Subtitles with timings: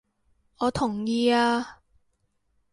[0.57, 1.79] 我同意啊！